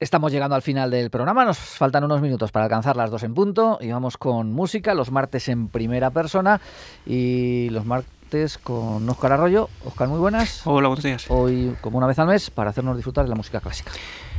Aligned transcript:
Estamos 0.00 0.32
llegando 0.32 0.56
al 0.56 0.62
final 0.62 0.90
del 0.90 1.10
programa, 1.10 1.44
nos 1.44 1.58
faltan 1.58 2.04
unos 2.04 2.22
minutos 2.22 2.50
para 2.52 2.64
alcanzar 2.64 2.96
las 2.96 3.10
dos 3.10 3.22
en 3.22 3.34
punto 3.34 3.76
y 3.82 3.90
vamos 3.90 4.16
con 4.16 4.50
música, 4.50 4.94
los 4.94 5.10
martes 5.10 5.46
en 5.50 5.68
primera 5.68 6.10
persona 6.10 6.58
y 7.04 7.68
los 7.68 7.84
martes 7.84 8.56
con 8.56 9.06
Óscar 9.06 9.32
Arroyo. 9.32 9.68
Óscar, 9.84 10.08
muy 10.08 10.18
buenas. 10.18 10.66
Hola, 10.66 10.88
buenos 10.88 11.04
días. 11.04 11.26
Hoy, 11.28 11.76
como 11.82 11.98
una 11.98 12.06
vez 12.06 12.18
al 12.18 12.28
mes, 12.28 12.48
para 12.48 12.70
hacernos 12.70 12.96
disfrutar 12.96 13.26
de 13.26 13.28
la 13.28 13.34
música 13.34 13.60
clásica. 13.60 13.92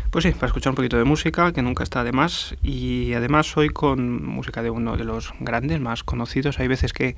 Pues 0.10 0.24
sí, 0.24 0.32
para 0.32 0.48
escuchar 0.48 0.72
un 0.72 0.78
poquito 0.78 0.98
de 0.98 1.04
música, 1.04 1.52
que 1.52 1.62
nunca 1.62 1.84
está 1.84 2.04
de 2.04 2.12
más, 2.12 2.56
y 2.64 3.14
además 3.14 3.56
hoy 3.56 3.70
con 3.70 4.26
música 4.26 4.64
de 4.64 4.72
uno 4.72 4.98
de 4.98 5.04
los 5.04 5.32
grandes, 5.42 5.80
más 5.80 6.04
conocidos. 6.04 6.60
Hay 6.60 6.70
veces 6.70 6.92
que 6.92 7.16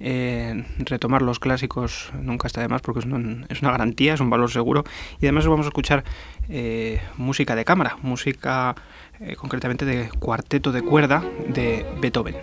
eh, 0.00 0.64
retomar 0.78 1.20
los 1.20 1.38
clásicos 1.38 2.10
nunca 2.20 2.46
está 2.46 2.62
de 2.62 2.68
más 2.68 2.80
porque 2.80 3.00
es, 3.00 3.06
es, 3.48 3.62
una 3.62 3.70
garantía, 3.70 4.14
es 4.14 4.20
un 4.20 4.30
valor 4.30 4.50
seguro. 4.50 4.84
Y 5.20 5.26
además 5.26 5.46
vamos 5.46 5.66
a 5.66 5.68
escuchar 5.68 6.04
eh, 6.48 7.00
música 7.18 7.54
de 7.54 7.64
cámara, 7.64 7.98
música 8.02 8.74
eh, 9.20 9.36
concretamente 9.36 9.84
de 9.84 10.08
cuarteto 10.18 10.72
de 10.72 10.82
cuerda 10.82 11.22
de 11.48 11.86
Beethoven. 12.00 12.36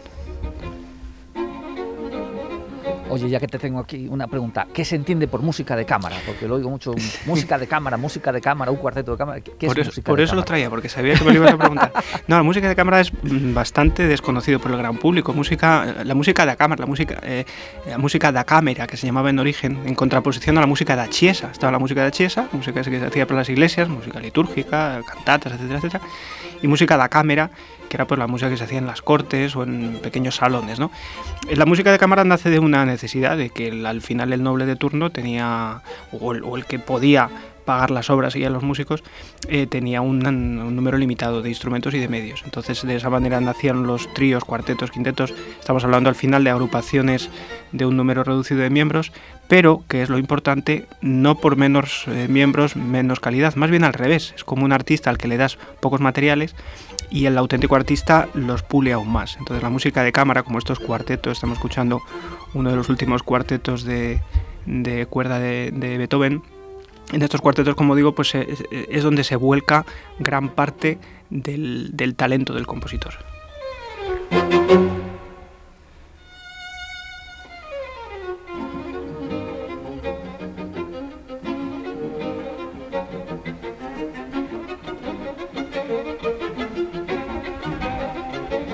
Oye, 3.17 3.29
ya 3.29 3.39
que 3.39 3.47
te 3.47 3.57
tengo 3.57 3.79
aquí 3.79 4.07
una 4.07 4.27
pregunta, 4.27 4.67
¿qué 4.71 4.85
se 4.85 4.95
entiende 4.95 5.27
por 5.27 5.41
música 5.41 5.75
de 5.75 5.85
cámara? 5.85 6.17
Porque 6.23 6.47
lo 6.47 6.55
oigo 6.55 6.69
mucho, 6.69 6.93
música 7.25 7.57
de 7.57 7.65
cámara, 7.65 7.97
música 7.97 8.31
de 8.31 8.41
cámara, 8.41 8.69
un 8.69 8.77
cuarteto 8.77 9.13
de 9.13 9.17
cámara. 9.17 9.41
¿Qué 9.41 9.65
por 9.65 9.79
es 9.79 9.81
eso, 9.81 9.89
música 9.89 10.05
por 10.05 10.19
de 10.19 10.23
eso 10.25 10.35
lo 10.35 10.41
cámara? 10.41 10.45
traía, 10.45 10.69
porque 10.69 10.87
sabía 10.87 11.15
que 11.15 11.23
me 11.23 11.31
lo 11.31 11.37
ibas 11.37 11.53
a 11.53 11.57
preguntar. 11.57 11.91
No, 12.27 12.37
la 12.37 12.43
música 12.43 12.69
de 12.69 12.75
cámara 12.75 12.99
es 12.99 13.11
mm, 13.11 13.55
bastante 13.55 14.07
desconocido 14.07 14.59
por 14.59 14.71
el 14.71 14.77
gran 14.77 14.97
público. 14.97 15.33
Música, 15.33 15.95
la 16.03 16.13
música 16.13 16.45
de 16.45 16.55
cámara, 16.55 16.81
la 16.81 16.85
música, 16.85 17.19
eh, 17.23 17.45
la 17.87 17.97
música 17.97 18.31
da 18.31 18.43
cámara, 18.43 18.85
que 18.85 18.97
se 18.97 19.07
llamaba 19.07 19.31
en 19.31 19.39
origen, 19.39 19.79
en 19.85 19.95
contraposición 19.95 20.57
a 20.59 20.61
la 20.61 20.67
música 20.67 20.95
da 20.95 21.09
chiesa. 21.09 21.49
Estaba 21.51 21.71
la 21.71 21.79
música 21.79 22.03
da 22.03 22.11
chiesa, 22.11 22.47
música 22.51 22.83
que 22.83 22.99
se 22.99 23.05
hacía 23.05 23.25
para 23.25 23.39
las 23.39 23.49
iglesias, 23.49 23.89
música 23.89 24.19
litúrgica, 24.19 25.01
cantatas, 25.07 25.53
etcétera, 25.53 25.79
etcétera, 25.79 26.03
y 26.61 26.67
música 26.67 26.97
da 26.97 27.09
cámara, 27.09 27.49
que 27.87 27.97
era 27.97 28.05
pues 28.05 28.19
la 28.19 28.27
música 28.27 28.49
que 28.49 28.57
se 28.57 28.63
hacía 28.63 28.77
en 28.77 28.87
las 28.87 29.01
cortes 29.01 29.55
o 29.55 29.63
en 29.63 29.99
pequeños 30.01 30.35
salones, 30.35 30.79
¿no? 30.79 30.91
La 31.49 31.65
música 31.65 31.91
de 31.91 31.97
cámara 31.97 32.23
nace 32.23 32.49
de 32.49 32.59
una 32.59 32.85
necesidad 32.85 33.37
de 33.37 33.49
que 33.49 33.69
al 33.85 34.01
final 34.01 34.33
el 34.33 34.43
noble 34.43 34.65
de 34.65 34.75
turno 34.75 35.09
tenía, 35.09 35.81
o 36.11 36.57
el 36.57 36.65
que 36.65 36.79
podía 36.79 37.29
pagar 37.67 37.91
las 37.91 38.09
obras 38.09 38.35
y 38.37 38.45
a 38.45 38.49
los 38.49 38.63
músicos, 38.63 39.03
eh, 39.49 39.67
tenía 39.67 39.99
un, 39.99 40.19
número 40.19 40.97
limitado 40.97 41.41
de 41.41 41.49
instrumentos 41.49 41.93
y 41.93 41.99
de 41.99 42.07
medios. 42.07 42.41
Entonces 42.45 42.81
de 42.81 42.95
esa 42.95 43.09
manera 43.09 43.41
nacían 43.41 43.83
los 43.83 44.11
tríos, 44.13 44.45
cuartetos, 44.45 44.89
quintetos. 44.89 45.33
Estamos 45.59 45.83
hablando 45.83 46.09
al 46.09 46.15
final 46.15 46.45
de 46.45 46.49
agrupaciones 46.49 47.29
de 47.73 47.85
un 47.85 47.97
número 47.97 48.23
reducido 48.23 48.61
de 48.61 48.69
miembros, 48.69 49.11
pero, 49.49 49.83
que 49.89 50.01
es 50.01 50.09
lo 50.09 50.17
importante, 50.17 50.85
no 51.01 51.35
por 51.35 51.57
menos 51.57 52.05
eh, 52.07 52.27
miembros, 52.29 52.77
menos 52.77 53.19
calidad. 53.19 53.55
Más 53.55 53.69
bien 53.69 53.83
al 53.83 53.93
revés. 53.93 54.33
Es 54.35 54.45
como 54.45 54.63
un 54.63 54.71
artista 54.71 55.09
al 55.09 55.17
que 55.17 55.27
le 55.27 55.35
das 55.35 55.57
pocos 55.81 55.99
materiales 55.99 56.55
y 57.09 57.25
el 57.25 57.37
auténtico 57.37 57.75
artista 57.75 58.29
los 58.33 58.63
pule 58.63 58.93
aún 58.93 59.11
más. 59.11 59.35
Entonces 59.37 59.61
la 59.61 59.69
música 59.69 60.03
de 60.03 60.13
cámara, 60.13 60.43
como 60.43 60.57
estos 60.57 60.79
cuartetos, 60.79 61.33
estamos 61.33 61.57
escuchando 61.57 62.01
uno 62.53 62.69
de 62.69 62.77
los 62.77 62.87
últimos 62.87 63.23
cuartetos 63.23 63.83
de, 63.83 64.21
cuerda 65.09 65.37
de 65.37 65.97
Beethoven. 65.97 66.41
En 67.13 67.21
estos 67.21 67.39
cuartetos, 67.41 67.75
como 67.75 67.95
digo, 67.95 68.13
pues 68.13 68.35
eh, 68.35 68.45
es, 68.49 68.63
es 68.71 69.03
donde 69.03 69.23
se 69.23 69.37
vuelca 69.37 69.85
gran 70.19 70.49
parte 70.49 70.99
del, 71.29 71.89
del 71.93 72.15
talento 72.15 72.53
del 72.53 72.67
compositor. 72.67 73.13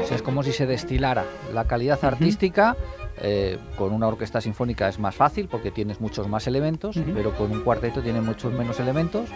O 0.02 0.06
sea, 0.08 0.16
es 0.16 0.22
como 0.23 0.44
si 0.44 0.52
se 0.54 0.66
destilara 0.66 1.26
la 1.54 1.66
calidad 1.66 2.04
artística. 2.04 2.76
Eh, 3.25 3.57
con 3.77 3.93
una 3.93 4.07
orquesta 4.07 4.41
sinfónica 4.41 4.89
es 4.89 4.99
más 4.99 5.15
fácil 5.15 5.48
porque 5.48 5.71
tienes 5.71 6.02
muchos 6.02 6.27
más 6.27 6.45
elementos, 6.45 6.99
pero 7.14 7.33
con 7.36 7.52
un 7.52 7.61
cuarteto 7.61 8.02
tienes 8.02 8.21
muchos 8.21 8.52
menos 8.52 8.81
elementos 8.81 9.30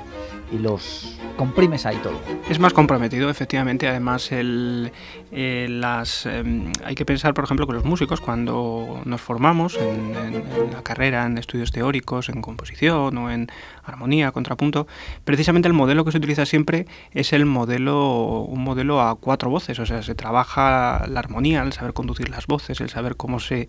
y 0.51 0.57
los 0.59 1.17
comprimes 1.35 1.85
ahí 1.85 1.97
todo. 1.97 2.19
Es 2.49 2.59
más 2.59 2.73
comprometido, 2.73 3.29
efectivamente. 3.29 3.87
Además, 3.87 4.31
el, 4.31 4.91
eh, 5.31 5.67
las, 5.69 6.25
eh, 6.25 6.43
hay 6.83 6.95
que 6.95 7.05
pensar, 7.05 7.33
por 7.33 7.43
ejemplo, 7.43 7.67
que 7.67 7.73
los 7.73 7.85
músicos, 7.85 8.21
cuando 8.21 9.01
nos 9.05 9.21
formamos 9.21 9.77
en, 9.77 10.15
en- 10.15 10.35
en 10.35 10.71
la 10.73 10.81
carrera, 10.83 11.25
en 11.25 11.37
estudios 11.37 11.71
teóricos, 11.71 12.29
en 12.29 12.41
composición 12.41 13.17
o 13.17 13.29
en 13.29 13.47
armonía, 13.83 14.31
contrapunto, 14.31 14.87
precisamente 15.25 15.67
el 15.67 15.73
modelo 15.73 16.03
que 16.05 16.11
se 16.11 16.17
utiliza 16.17 16.45
siempre 16.45 16.87
es 17.11 17.33
el 17.33 17.45
modelo, 17.45 18.41
un 18.41 18.63
modelo 18.63 19.01
a 19.01 19.15
cuatro 19.15 19.49
voces. 19.49 19.77
O 19.79 19.85
sea, 19.85 20.01
se 20.01 20.15
trabaja 20.15 21.05
la 21.07 21.19
armonía, 21.19 21.61
el 21.61 21.73
saber 21.73 21.93
conducir 21.93 22.29
las 22.29 22.47
voces, 22.47 22.81
el 22.81 22.89
saber 22.89 23.15
cómo 23.15 23.39
se 23.39 23.67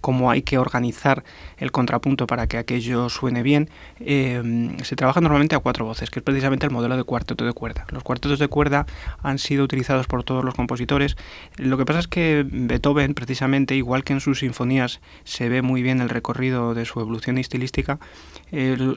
cómo 0.00 0.30
hay 0.30 0.42
que 0.42 0.58
organizar 0.58 1.24
el 1.56 1.72
contrapunto 1.72 2.28
para 2.28 2.46
que 2.46 2.56
aquello 2.56 3.08
suene 3.08 3.42
bien, 3.42 3.68
eh, 3.98 4.70
se 4.84 4.94
trabaja 4.94 5.20
normalmente 5.20 5.56
a 5.56 5.58
cuatro 5.58 5.84
voces, 5.86 6.08
que 6.08 6.17
es 6.18 6.22
precisamente 6.22 6.66
el 6.66 6.72
modelo 6.72 6.96
de 6.96 7.04
cuarteto 7.04 7.44
de 7.44 7.52
cuerda. 7.52 7.86
Los 7.90 8.02
cuartetos 8.02 8.38
de 8.38 8.48
cuerda 8.48 8.86
han 9.22 9.38
sido 9.38 9.64
utilizados 9.64 10.06
por 10.06 10.24
todos 10.24 10.44
los 10.44 10.54
compositores. 10.54 11.16
Lo 11.56 11.78
que 11.78 11.84
pasa 11.84 12.00
es 12.00 12.08
que 12.08 12.44
Beethoven, 12.48 13.14
precisamente, 13.14 13.74
igual 13.74 14.04
que 14.04 14.12
en 14.12 14.20
sus 14.20 14.40
sinfonías 14.40 15.00
se 15.24 15.48
ve 15.48 15.62
muy 15.62 15.82
bien 15.82 16.00
el 16.00 16.08
recorrido 16.08 16.74
de 16.74 16.84
su 16.84 17.00
evolución 17.00 17.38
estilística, 17.38 17.98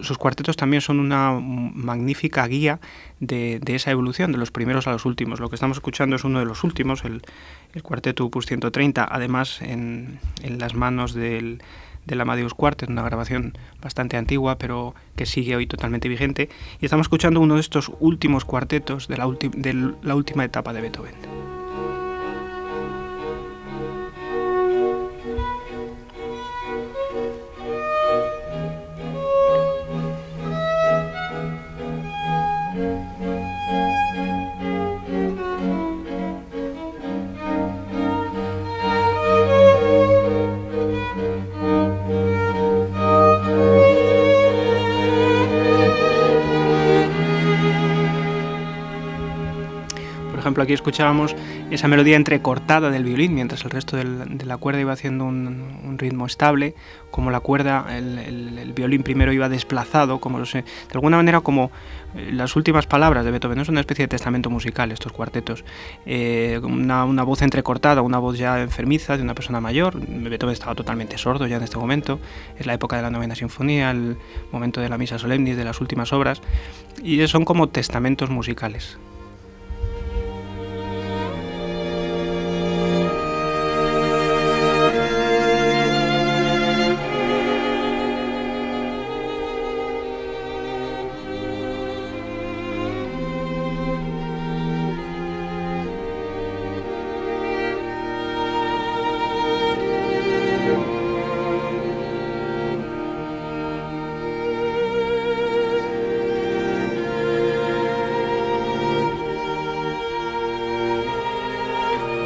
sus 0.02 0.18
cuartetos 0.18 0.56
también 0.56 0.82
son 0.82 1.00
una 1.00 1.32
magnífica 1.40 2.46
guía 2.48 2.80
de, 3.20 3.62
esa 3.68 3.92
evolución, 3.92 4.32
de 4.32 4.38
los 4.38 4.52
primeros 4.52 4.88
a 4.88 4.92
los 4.92 5.06
últimos. 5.06 5.40
Lo 5.40 5.50
que 5.50 5.56
estamos 5.56 5.78
escuchando 5.78 6.16
es 6.16 6.24
uno 6.24 6.40
de 6.40 6.46
los 6.46 6.64
últimos, 6.64 7.04
el, 7.06 7.22
el 7.74 7.84
cuarteto 7.84 8.26
Opus 8.26 8.46
130, 8.46 9.08
además 9.10 9.62
en, 9.62 10.20
en 10.42 10.60
las 10.60 10.74
manos 10.74 11.14
del, 11.14 11.62
del 12.06 12.22
Amadeus 12.22 12.54
Quartet, 12.54 12.90
una 12.90 13.04
grabación 13.04 13.54
bastante 13.82 14.18
antigua, 14.18 14.58
pero 14.58 14.96
que 15.16 15.26
sigue 15.26 15.56
hoy 15.56 15.68
totalmente 15.68 16.10
vigente. 16.10 16.50
Y 16.80 16.86
estamos 16.86 17.06
escuchando 17.06 17.40
uno 17.40 17.56
de 17.56 17.62
estos 17.62 17.92
últimos 18.00 18.46
cuartetos 18.46 19.08
de 19.08 19.18
la, 19.18 19.28
ulti- 19.28 19.52
de 19.52 19.94
la 20.02 20.16
última 20.16 20.44
etapa 20.44 20.74
de 20.74 20.82
Beethoven. 20.82 21.31
Por 41.82 42.31
ejemplo, 50.52 50.64
aquí 50.64 50.74
escuchábamos 50.74 51.36
esa 51.72 51.88
melodía 51.88 52.16
entrecortada 52.16 52.90
del 52.92 53.04
violín, 53.04 53.34
mientras 53.34 53.64
el 53.66 53.72
resto 53.72 53.98
del- 53.98 54.38
de 54.38 54.46
la 54.46 54.58
cuerda 54.58 54.82
iba 54.82 54.94
haciendo 54.94 55.26
un, 55.26 55.66
un 55.84 55.98
ritmo 55.98 56.26
estable, 56.26 56.76
como 57.10 57.32
la 57.32 57.40
cuerda, 57.40 57.86
el, 57.98 58.18
el- 58.20 58.58
el 58.58 58.74
violín 58.74 59.04
primero 59.04 59.32
iba 59.34 59.50
desplazado, 59.50 60.20
como 60.20 60.40
no 60.40 60.46
sé, 60.46 60.60
de 60.64 60.94
alguna 60.94 61.18
manera 61.18 61.42
como 61.42 61.72
eh, 62.16 62.32
las 62.34 62.56
últimas 62.56 62.86
palabras 62.88 63.24
de 63.26 63.32
Beethoven, 63.32 63.60
es 63.60 63.70
una 63.70 63.80
especie 63.80 64.04
de 64.04 64.10
testamento 64.10 64.50
musical 64.50 64.92
estos 64.92 65.12
cuartetos, 65.12 65.64
Eh, 66.06 66.60
una, 66.64 67.06
una 67.06 67.24
voz 67.24 67.42
entrecortada, 67.42 68.02
una 68.02 68.18
voz 68.20 68.38
ya 68.38 68.62
enfermiza 68.62 69.16
de 69.18 69.24
una 69.24 69.34
persona 69.34 69.62
mayor, 69.62 70.00
Beethoven 70.06 70.54
estaba 70.54 70.76
totalmente 70.76 71.18
sordo 71.18 71.48
ya 71.48 71.58
en 71.58 71.64
este 71.64 71.78
momento, 71.78 72.20
es 72.60 72.66
la 72.66 72.74
época 72.74 72.96
de 72.98 73.02
la 73.02 73.10
novena 73.12 73.36
sinfonía, 73.36 73.92
el 73.92 74.18
momento 74.52 74.82
de 74.82 74.90
la 74.90 74.98
misa 74.98 75.18
solemnis, 75.18 75.56
de 75.58 75.64
las 75.64 75.80
últimas 75.82 76.12
obras, 76.14 76.42
y 77.04 77.26
son 77.28 77.46
como 77.46 77.70
testamentos 77.70 78.30
musicales. 78.30 78.98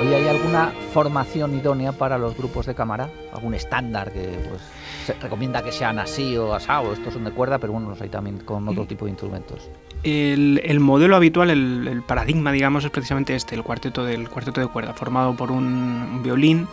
Oye, 0.05 0.17
¿hay 0.17 0.27
alguna 0.27 0.71
formación 0.93 1.55
idónea 1.55 1.91
para 1.91 2.19
los 2.19 2.37
grupos 2.37 2.67
de 2.67 2.75
cámara? 2.75 3.09
¿Algún 3.33 3.55
estándar 3.55 4.11
que 4.11 4.37
pues, 4.47 4.61
se 5.03 5.13
recomienda 5.13 5.63
que 5.63 5.71
sean 5.71 5.97
así 5.97 6.37
o 6.37 6.53
asado? 6.53 6.93
Estos 6.93 7.15
son 7.15 7.23
de 7.23 7.31
cuerda, 7.31 7.57
pero 7.57 7.73
bueno, 7.73 7.89
los 7.89 7.99
hay 8.01 8.09
también 8.09 8.37
con 8.37 8.67
otro 8.67 8.85
tipo 8.85 9.05
de 9.05 9.11
instrumentos. 9.11 9.67
el, 10.03 10.79
modelo 10.79 11.15
habitual, 11.15 11.49
el, 11.49 12.03
paradigma, 12.05 12.51
digamos, 12.51 12.85
es 12.85 12.91
precisamente 12.91 13.35
este, 13.35 13.55
el 13.55 13.63
cuarteto 13.63 14.05
del 14.05 14.29
cuarteto 14.29 14.61
de 14.61 14.67
cuerda, 14.67 14.93
formado 14.93 15.35
por 15.35 15.49
un 15.49 16.21
violín, 16.21 16.67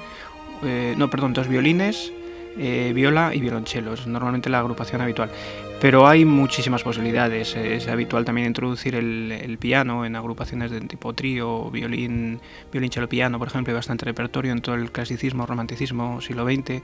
eh, 0.62 0.94
no, 0.99 1.08
perdón, 1.08 1.32
dos 1.32 1.49
violines, 1.49 2.12
eh, 2.58 2.93
viola 2.94 3.34
y 3.34 3.40
violonchelo. 3.40 3.94
Es 3.94 4.06
normalmente 4.06 4.50
la 4.50 4.58
agrupación 4.58 5.00
habitual. 5.00 5.31
Pero 5.82 6.06
hay 6.06 6.25
muchísimas 6.25 6.84
posibilidades. 6.84 7.56
Es 7.56 7.88
habitual 7.88 8.25
también 8.25 8.46
introducir 8.46 8.94
el, 8.94 9.58
piano 9.58 10.06
en 10.06 10.14
agrupaciones 10.14 10.70
de 10.70 10.81
tipo 10.82 11.12
trío, 11.12 11.73
violín, 11.73 12.40
violín, 12.70 12.90
piano, 13.08 13.37
por 13.40 13.49
ejemplo. 13.49 13.73
Hay 13.73 13.75
bastante 13.75 14.05
repertorio 14.05 14.52
en 14.52 14.61
todo 14.61 14.76
el 14.76 14.93
clasicismo, 14.93 15.44
romanticismo, 15.44 16.20
siglo 16.20 16.44
XX. 16.44 16.82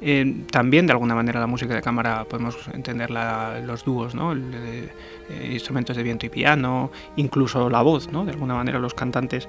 Eh, 0.00 0.44
también, 0.52 0.86
de 0.86 0.92
alguna 0.92 1.16
manera, 1.16 1.40
la 1.40 1.48
música 1.48 1.74
de 1.74 1.82
cámara 1.82 2.26
podemos 2.26 2.56
entender 2.72 3.10
los 3.10 3.84
dúos, 3.84 4.14
¿no? 4.14 4.32
Eh, 4.32 5.50
instrumentos 5.50 5.96
de 5.96 6.04
viento 6.04 6.26
y 6.26 6.28
piano, 6.28 6.92
incluso 7.16 7.68
la 7.68 7.82
voz, 7.82 8.08
¿no? 8.12 8.24
De 8.24 8.30
alguna 8.30 8.54
manera, 8.54 8.78
los 8.78 8.94
cantantes, 8.94 9.48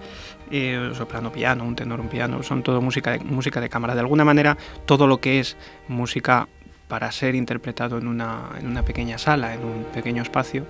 eh, 0.49 0.89
soprano 0.95 1.31
piano, 1.31 1.63
un 1.63 1.75
tenor 1.75 1.99
un 1.99 2.07
piano, 2.07 2.41
son 2.41 2.63
todo 2.63 2.81
música 2.81 3.11
de, 3.11 3.19
música 3.19 3.61
de 3.61 3.69
cámara. 3.69 3.93
De 3.93 3.99
alguna 3.99 4.25
manera, 4.25 4.57
todo 4.87 5.05
lo 5.05 5.21
que 5.21 5.39
es 5.39 5.57
música 5.87 6.47
para 6.89 7.09
ser 7.13 7.35
interpretado 7.35 7.97
en 7.99 8.07
una, 8.07 8.49
en 8.59 8.67
una 8.67 8.83
pequeña 8.83 9.17
sala, 9.17 9.53
en 9.53 9.63
un 9.63 9.85
pequeño 9.93 10.21
espacio, 10.23 10.65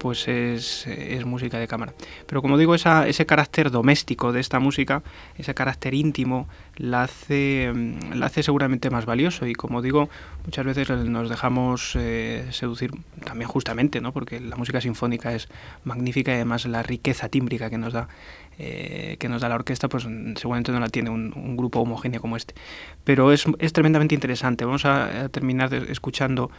pues 0.00 0.26
es, 0.26 0.86
música 1.26 1.58
de 1.58 1.68
cámara. 1.68 1.92
Pero 2.26 2.40
como 2.40 2.56
digo, 2.56 2.74
ese 2.74 3.26
carácter 3.26 3.70
doméstico 3.70 4.32
de 4.32 4.40
esta 4.40 4.58
música, 4.58 5.02
ese 5.36 5.54
carácter 5.54 5.92
íntimo, 5.92 6.48
la 6.76 7.02
hace, 7.02 7.70
mm, 7.72 8.14
la 8.14 8.26
hace 8.26 8.42
seguramente 8.42 8.88
más 8.88 9.04
valioso. 9.04 9.46
Y 9.46 9.52
como 9.52 9.82
digo, 9.82 10.08
muchas 10.46 10.64
veces 10.64 10.88
nos 10.88 11.28
dejamos 11.28 11.94
eh, 11.96 12.48
seducir 12.50 12.92
también 13.22 13.48
justamente, 13.48 14.00
¿no? 14.00 14.12
porque 14.12 14.40
la 14.40 14.56
música 14.56 14.80
sinfónica 14.80 15.34
es 15.34 15.48
magnífica 15.84 16.32
y 16.32 16.36
además 16.36 16.64
la 16.64 16.82
riqueza 16.82 17.28
tímbrica 17.28 17.68
que 17.68 17.78
nos 17.78 17.92
da 17.92 18.08
eh, 18.62 19.16
que 19.18 19.30
nos 19.30 19.40
da 19.40 19.48
la 19.48 19.54
orquesta, 19.54 19.88
pues 19.88 20.06
seguramente 20.36 20.70
no 20.70 20.80
la 20.80 20.90
tiene 20.90 21.08
un, 21.08 21.56
grupo 21.56 21.80
homogéneo 21.80 22.20
como 22.20 22.36
este. 22.36 22.54
Pero 23.04 23.32
es, 23.32 23.46
es 23.58 23.72
tremendamente 23.72 24.14
interesante. 24.14 24.66
Vamos 24.66 24.84
a, 24.84 25.30
terminar 25.30 25.72
escuchando 25.72 26.50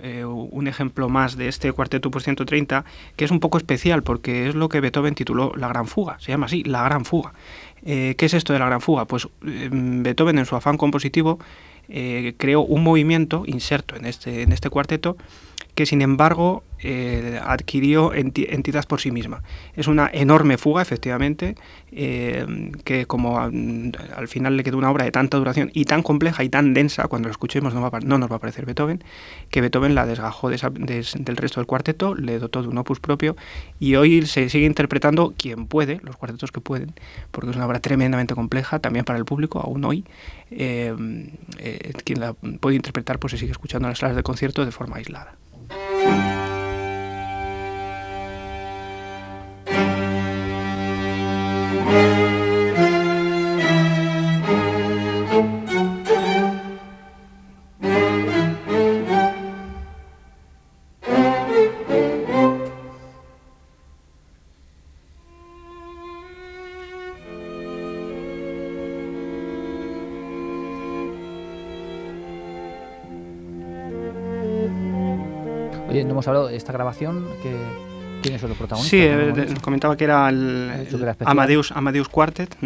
eh, 0.00 0.24
un 0.24 0.66
ejemplo 0.66 1.08
más 1.08 1.36
de 1.36 1.46
este 1.46 1.70
cuarteto 1.70 2.10
por 2.10 2.22
130, 2.22 2.84
que 3.14 3.24
es 3.24 3.30
un 3.30 3.38
poco 3.38 3.58
especial 3.58 4.02
porque 4.02 4.48
es 4.48 4.56
lo 4.56 4.68
que 4.68 4.80
Beethoven 4.80 5.14
tituló 5.14 5.52
La 5.54 5.68
Gran 5.68 5.86
Fuga, 5.86 6.18
se 6.18 6.32
llama 6.32 6.46
así, 6.46 6.64
La 6.64 6.82
Gran 6.82 7.04
Fuga. 7.04 7.34
Eh, 7.84 8.16
¿Qué 8.18 8.26
es 8.26 8.34
esto 8.34 8.52
de 8.52 8.58
la 8.58 8.66
Gran 8.66 8.80
Fuga? 8.80 9.04
Pues 9.04 9.28
Beethoven 9.40 10.38
en 10.38 10.46
su 10.46 10.56
afán 10.56 10.76
compositivo 10.76 11.38
creó 11.86 12.62
un 12.62 12.82
movimiento 12.82 13.44
inserto 13.46 13.94
en 13.94 14.06
este, 14.06 14.42
en 14.42 14.50
este 14.50 14.70
cuarteto 14.70 15.16
que 15.74 15.86
sin 15.86 16.02
embargo 16.02 16.62
eh, 16.86 17.40
adquirió 17.42 18.12
entidad 18.12 18.84
por 18.86 19.00
sí 19.00 19.10
misma. 19.10 19.42
Es 19.74 19.88
una 19.88 20.10
enorme 20.12 20.58
fuga, 20.58 20.82
efectivamente, 20.82 21.54
eh, 21.92 22.72
que 22.84 23.06
como 23.06 23.38
al 23.38 24.28
final 24.28 24.56
le 24.56 24.64
quedó 24.64 24.76
una 24.76 24.90
obra 24.90 25.04
de 25.04 25.10
tanta 25.10 25.38
duración 25.38 25.70
y 25.72 25.86
tan 25.86 26.02
compleja 26.02 26.44
y 26.44 26.50
tan 26.50 26.74
densa, 26.74 27.08
cuando 27.08 27.28
lo 27.28 27.32
escuchemos 27.32 27.72
no, 27.72 27.80
nos 27.80 28.30
va 28.30 28.36
a 28.36 28.38
parecer 28.38 28.66
Beethoven, 28.66 29.02
que 29.50 29.62
Beethoven 29.62 29.94
la 29.94 30.04
desgajó 30.04 30.50
del 30.50 31.36
resto 31.36 31.60
del 31.60 31.66
cuarteto, 31.66 32.14
le 32.14 32.38
dotó 32.38 32.60
de 32.60 32.68
un 32.68 32.76
opus 32.76 33.00
propio 33.00 33.34
y 33.80 33.94
hoy 33.94 34.26
se 34.26 34.50
sigue 34.50 34.66
interpretando 34.66 35.32
quien 35.36 35.66
puede, 35.66 36.00
los 36.02 36.16
cuartetos 36.16 36.52
que 36.52 36.60
pueden, 36.60 36.92
porque 37.30 37.50
es 37.50 37.56
una 37.56 37.66
obra 37.66 37.80
tremendamente 37.80 38.34
compleja, 38.34 38.78
también 38.78 39.06
para 39.06 39.18
el 39.18 39.24
público, 39.24 39.60
aún 39.60 39.84
hoy. 39.84 40.04
Eh, 40.50 40.94
quien 42.04 42.20
la 42.20 42.34
puede 42.34 42.76
interpretar 42.76 43.18
pues 43.18 43.32
se 43.32 43.38
sigue 43.38 43.52
escuchando 43.52 43.88
en 43.88 43.92
las 43.92 43.98
salas 43.98 44.16
de 44.16 44.22
concierto 44.22 44.64
de 44.66 44.70
forma 44.70 44.96
aislada. 44.96 45.36
thank 46.04 46.28
you. 52.18 52.23
Hemos 76.00 76.26
hablado 76.28 76.48
de 76.48 76.56
esta 76.56 76.72
grabación 76.72 77.26
que... 77.42 77.56
¿Quiénes 78.22 78.40
son 78.40 78.48
los 78.48 78.58
protagonistas? 78.58 78.90
Sí, 78.90 79.02
eh, 79.02 79.54
comentaba 79.60 79.98
que 79.98 80.04
era 80.04 80.26
el, 80.30 80.88
Amadeus, 81.26 81.72
Amadeus 81.72 82.08
Quartet, 82.08 82.56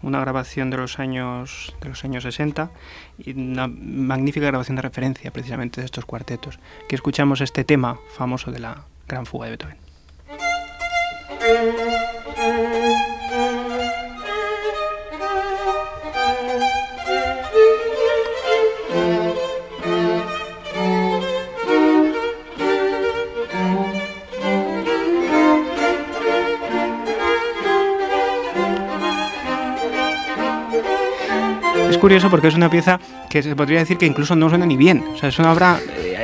una 0.00 0.20
grabación 0.20 0.70
de 0.70 0.76
los 0.76 1.00
años 1.00 1.74
de 1.80 1.88
los 1.88 2.04
años 2.04 2.22
60 2.22 2.70
y 3.18 3.32
una 3.32 3.66
magnífica 3.66 4.46
grabación 4.46 4.76
de 4.76 4.82
referencia 4.82 5.32
precisamente 5.32 5.80
de 5.80 5.86
estos 5.86 6.04
cuartetos. 6.04 6.60
Que 6.88 6.94
escuchamos 6.94 7.40
este 7.40 7.64
tema 7.64 7.98
famoso 8.16 8.52
de 8.52 8.60
la 8.60 8.84
Gran 9.08 9.26
Fuga 9.26 9.46
de 9.46 9.56
Beethoven. 9.56 9.76
Curioso 31.98 32.30
porque 32.30 32.48
es 32.48 32.54
una 32.54 32.70
pieza 32.70 32.98
que 33.28 33.42
se 33.42 33.56
podría 33.56 33.80
decir 33.80 33.98
que 33.98 34.06
incluso 34.06 34.36
no 34.36 34.48
suena 34.48 34.66
ni 34.66 34.76
bien. 34.76 35.04
O 35.14 35.16
sea, 35.16 35.28
es 35.28 35.38
una 35.38 35.52
obra 35.52 35.78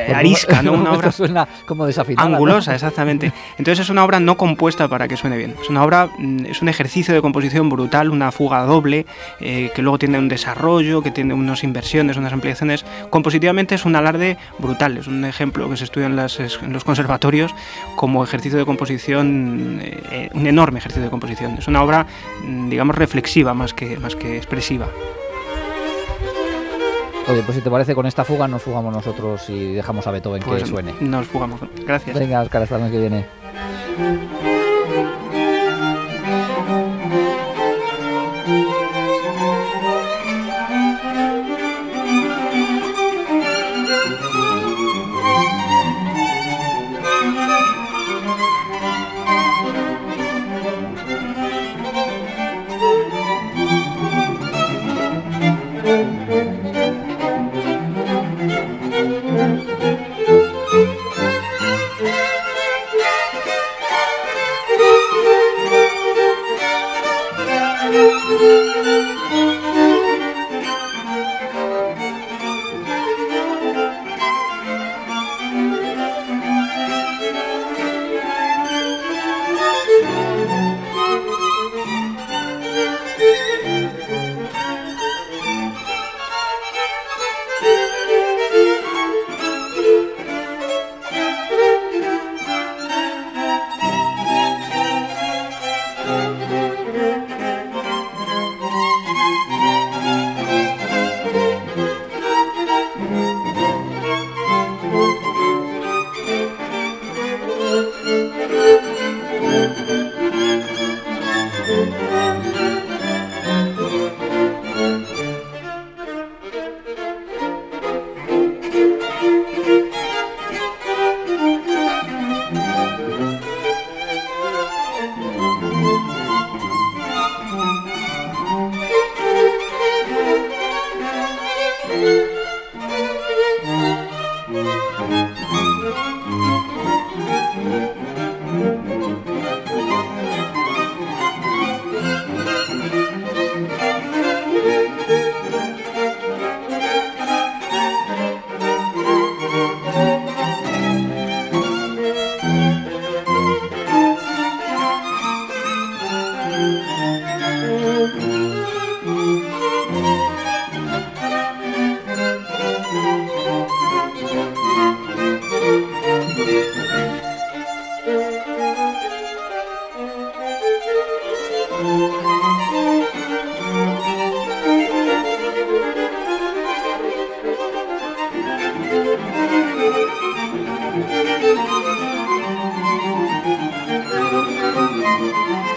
eh, 0.09 0.13
arisca, 0.15 0.63
¿no? 0.63 0.73
Una 0.73 0.93
obra 0.95 1.13
suena 1.13 1.49
como 1.67 1.87
desafinada. 1.87 2.29
Angulosa, 2.29 2.75
exactamente. 2.75 3.33
Entonces 3.59 3.85
es 3.85 3.91
una 3.91 4.05
obra 4.05 4.21
no 4.21 4.37
compuesta 4.37 4.89
para 4.89 5.09
que 5.09 5.17
suene 5.17 5.37
bien. 5.37 5.55
Es 5.61 5.71
una 5.71 5.83
obra, 5.85 6.09
mm, 6.19 6.47
es 6.47 6.63
un 6.63 6.69
ejercicio 6.69 7.15
de 7.15 7.21
composición 7.21 7.69
brutal, 7.69 8.11
una 8.11 8.33
fuga 8.33 8.63
doble, 8.63 9.07
eh, 9.41 9.71
que 9.75 9.83
luego 9.83 9.99
tiene 9.99 10.19
un 10.19 10.29
desarrollo, 10.29 11.03
que 11.03 11.11
tiene 11.11 11.35
unas 11.35 11.65
inversiones, 11.65 12.17
unas 12.17 12.33
ampliaciones. 12.33 12.85
Compositivamente 13.11 13.75
es 13.75 13.85
un 13.85 13.97
alarde 13.97 14.37
brutal, 14.59 14.99
es 14.99 15.07
un 15.07 15.25
ejemplo 15.25 15.69
que 15.69 15.77
se 15.77 15.85
estudia 15.85 16.07
en, 16.07 16.17
los 16.17 16.85
conservatorios 16.85 17.55
como 17.97 18.25
ejercicio 18.25 18.59
de 18.59 18.65
composición, 18.65 19.81
eh, 19.83 20.31
un 20.35 20.47
enorme 20.47 20.79
ejercicio 20.79 21.05
de 21.05 21.11
composición. 21.11 21.57
Es 21.59 21.69
una 21.69 21.83
obra, 21.83 22.07
mm, 22.45 22.69
digamos, 22.69 22.97
reflexiva 22.97 23.55
más 23.55 23.75
que, 23.75 23.99
más 23.99 24.17
que 24.17 24.37
expresiva. 24.37 24.89
Oye, 27.31 27.43
pues 27.43 27.57
si 27.57 27.63
te 27.63 27.71
parece, 27.71 27.95
con 27.95 28.07
esta 28.07 28.25
fuga 28.25 28.49
nos 28.49 28.63
fugamos 28.63 28.93
nosotros 28.95 29.51
y 29.51 29.75
dejamos 29.75 30.07
a 30.07 30.11
Beethoven 30.13 30.43
que 30.43 30.49
pues 30.49 30.67
suene. 30.67 30.95
Nos 31.01 31.27
fugamos. 31.27 31.61
Gracias. 31.85 32.19
Venga, 32.19 32.41
Oscar, 32.41 32.63
hasta 32.63 32.77
el 32.77 32.83
mes 32.83 32.91
que 32.93 32.99
viene. 32.99 33.27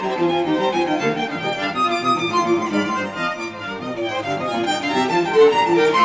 Thank 0.02 0.20
you. 5.96 6.01